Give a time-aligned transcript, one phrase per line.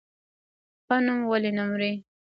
[0.85, 1.91] ښه نوم ولې نه مري؟